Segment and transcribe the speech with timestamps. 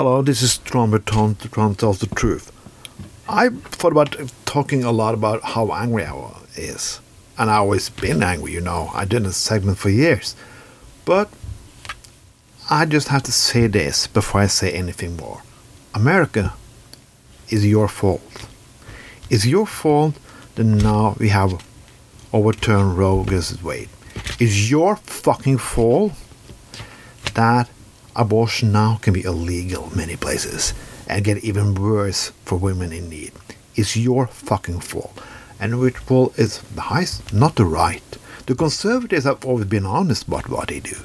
[0.00, 2.50] Hello, this is to Trond tells the truth.
[3.28, 7.00] I thought about talking a lot about how angry I is.
[7.36, 8.90] And I always been angry, you know.
[8.94, 10.34] I did a segment for years.
[11.04, 11.28] But
[12.70, 15.42] I just have to say this before I say anything more.
[15.94, 16.54] America
[17.50, 18.46] is your fault.
[19.28, 20.14] It's your fault
[20.54, 21.62] that now we have
[22.32, 23.90] overturned Roe versus Wade.
[24.38, 26.14] It's your fucking fault
[27.34, 27.68] that
[28.20, 30.74] abortion now can be illegal many places
[31.08, 33.32] and get even worse for women in need.
[33.74, 35.18] It's your fucking fault.
[35.58, 37.32] And which fault is the highest?
[37.32, 38.02] Not the right.
[38.46, 40.96] The conservatives have always been honest about what they do.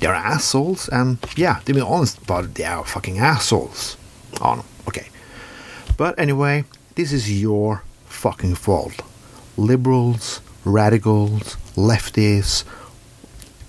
[0.00, 2.54] They're assholes, and yeah, they've been honest about.
[2.54, 3.96] They are fucking assholes.
[4.40, 5.08] Oh no, okay.
[5.96, 6.64] But anyway,
[6.96, 9.00] this is your fucking fault.
[9.56, 12.64] Liberals, radicals, lefties,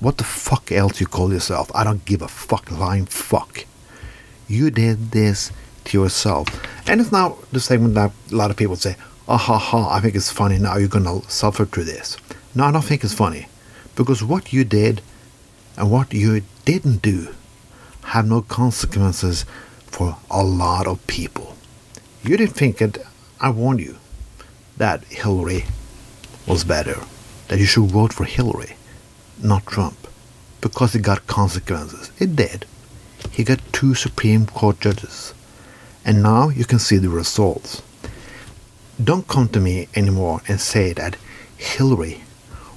[0.05, 1.71] what the fuck else you call yourself?
[1.73, 3.65] I don't give a fuck line fuck.
[4.47, 5.51] You did this
[5.85, 6.47] to yourself.
[6.87, 8.97] And it's now the segment that a lot of people say,
[9.27, 12.17] ah ha ha, I think it's funny, now you're gonna suffer through this.
[12.53, 13.47] No, I don't think it's funny.
[13.95, 15.01] Because what you did
[15.75, 17.33] and what you didn't do
[18.03, 19.43] have no consequences
[19.87, 21.55] for a lot of people.
[22.23, 22.99] You didn't think it,
[23.41, 23.97] I warned you,
[24.77, 25.65] that Hillary
[26.45, 26.99] was better,
[27.47, 28.75] that you should vote for Hillary
[29.41, 30.07] not Trump,
[30.61, 32.11] because it got consequences.
[32.19, 32.65] It did.
[33.31, 35.33] He got two Supreme Court judges.
[36.03, 37.81] And now you can see the results.
[39.03, 41.17] Don't come to me anymore and say that
[41.57, 42.21] Hillary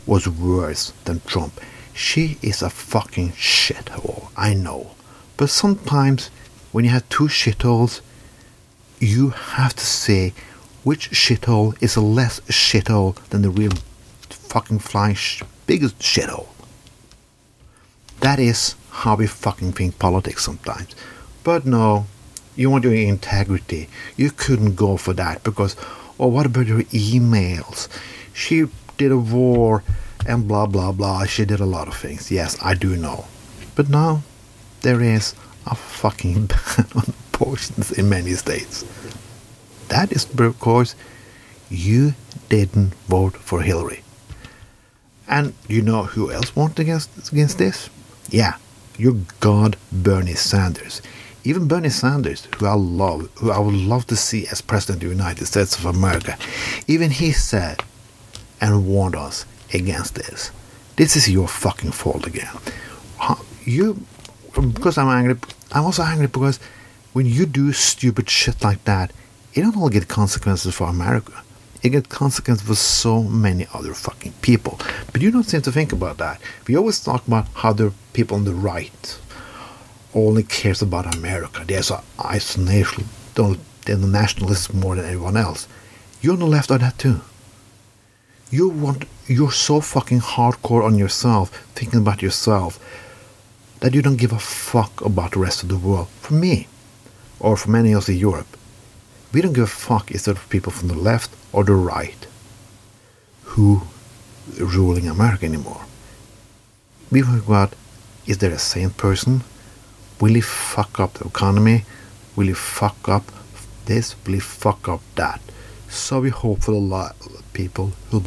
[0.07, 1.61] was worse than Trump.
[1.95, 4.93] She is a fucking shithole, I know.
[5.37, 6.31] But sometimes
[6.73, 8.01] when you have two shitholes,
[8.99, 10.33] you have to say
[10.85, 13.73] which shithole is a less shithole than the real
[14.31, 16.49] fucking flying sh- biggest shithole.
[18.21, 20.97] That is how we fucking think politics sometimes.
[21.45, 22.07] But no,
[22.57, 23.89] you want your integrity.
[24.17, 25.77] You couldn't go for that because,
[26.19, 27.87] oh, what about your emails?
[28.33, 28.65] She
[28.97, 29.85] did a war
[30.27, 31.27] and blah blah blah.
[31.27, 32.33] She did a lot of things.
[32.33, 33.27] Yes, I do know.
[33.77, 34.23] But now,
[34.81, 35.35] there is
[35.67, 38.85] a fucking ban on abortions in many states.
[39.89, 40.97] That is because
[41.71, 42.15] you
[42.49, 44.03] didn't vote for Hillary.
[45.29, 47.91] And you know who else voted against against this?
[48.31, 48.57] Yeah,
[48.97, 51.03] your god Bernie Sanders.
[51.45, 55.09] Even Bernie Sanders, who I love, who I would love to see as president of
[55.09, 56.37] the United States of America,
[56.87, 57.85] even he said
[58.61, 60.51] and warned us against this.
[60.97, 62.49] This is your fucking fault again.
[63.65, 64.03] You,
[64.55, 65.37] because I'm angry.
[65.73, 66.59] I'm also angry because
[67.13, 69.13] when you do stupid shit like that,
[69.55, 71.33] it don't only get consequences for America.
[71.83, 74.81] It gets consequences for so many other fucking people.
[75.13, 76.41] But you don't seem to think about that.
[76.67, 79.19] We always talk about how the people on the right
[80.15, 81.63] only cares about America.
[81.67, 83.07] They're so isolational.
[83.35, 85.67] Don't- They're the nationalists more than anyone else.
[86.21, 87.21] You're on the left of that too.
[88.51, 92.79] You want you're so fucking hardcore on yourself, thinking about yourself,
[93.81, 96.09] that you don't give a fuck about the rest of the world.
[96.21, 96.67] For me,
[97.41, 98.57] or for many us in Europe,
[99.33, 102.27] we don't give a fuck if there are people from the left or the right
[103.45, 103.83] who
[104.61, 105.85] are ruling America anymore.
[107.11, 107.75] We think about
[108.27, 109.43] is there a sane person?
[110.21, 111.85] Will he fuck up the economy?
[112.37, 113.25] Will he fuck up
[113.87, 114.15] this?
[114.25, 115.41] Will he fuck up that?
[115.89, 118.23] So we hope for a lot of people who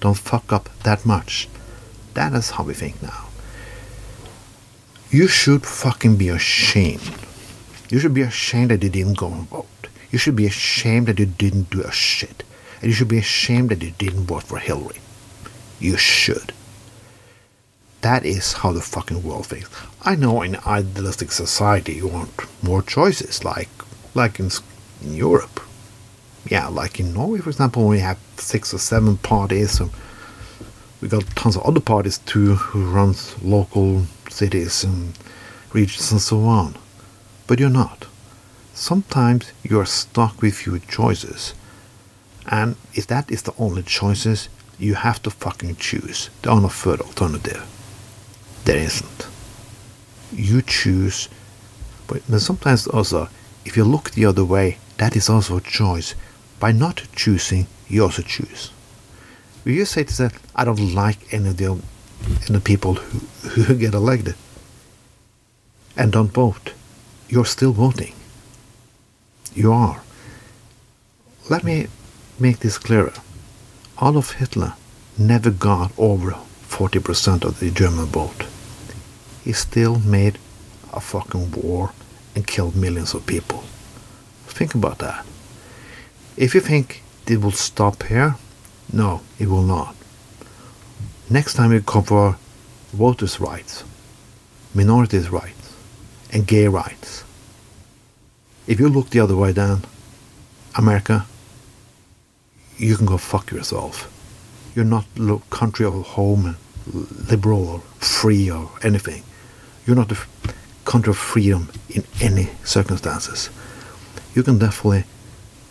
[0.00, 1.48] don't fuck up that much.
[2.14, 3.26] That is how we think now.
[5.10, 7.14] You should fucking be ashamed.
[7.88, 9.77] You should be ashamed that you didn't go and vote.
[10.10, 12.44] You should be ashamed that you didn't do a shit.
[12.80, 15.00] And you should be ashamed that you didn't vote for Hillary.
[15.80, 16.52] You should.
[18.00, 19.68] That is how the fucking world thinks.
[20.02, 22.30] I know in idealistic society you want
[22.62, 23.68] more choices, like
[24.14, 24.50] like in,
[25.02, 25.60] in Europe.
[26.48, 29.80] Yeah, like in Norway, for example, we have six or seven parties.
[29.80, 29.90] And
[31.00, 35.18] we got tons of other parties too who runs local cities and
[35.72, 36.76] regions and so on.
[37.46, 38.06] But you're not.
[38.78, 41.52] Sometimes you are stuck with few choices.
[42.46, 44.48] And if that is the only choices,
[44.78, 46.30] you have to fucking choose.
[46.42, 47.66] There are no third alternative.
[48.66, 49.26] There isn't.
[50.32, 51.28] You choose,
[52.06, 53.28] but sometimes also,
[53.64, 56.14] if you look the other way, that is also a choice.
[56.60, 58.70] By not choosing, you also choose.
[59.64, 61.80] If you say to say, I don't like any of the, any
[62.46, 63.18] of the people who,
[63.64, 64.36] who get elected
[65.96, 66.74] and don't vote,
[67.28, 68.14] you're still voting.
[69.54, 70.02] You are.
[71.50, 71.88] Let me
[72.38, 73.14] make this clearer.
[74.00, 74.74] Adolf Hitler
[75.18, 76.32] never got over
[76.68, 78.46] 40% of the German vote.
[79.42, 80.38] He still made
[80.92, 81.92] a fucking war
[82.34, 83.64] and killed millions of people.
[84.46, 85.24] Think about that.
[86.36, 88.36] If you think it will stop here,
[88.92, 89.94] no, it will not.
[91.28, 92.38] Next time you come for
[92.92, 93.84] voters' rights,
[94.74, 95.74] minorities' rights,
[96.32, 97.24] and gay rights,
[98.68, 99.84] if you look the other way down,
[100.76, 101.26] America,
[102.76, 104.12] you can go fuck yourself.
[104.76, 106.56] You're not a country of home,
[107.30, 109.22] liberal or free or anything.
[109.86, 110.18] You're not a
[110.84, 113.48] country of freedom in any circumstances.
[114.34, 115.04] You can definitely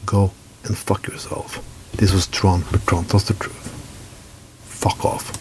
[0.05, 0.31] go
[0.63, 1.63] and fuck yourself.
[1.93, 3.67] This was Trump, but Trump tells the truth.
[4.65, 5.37] Fuck off.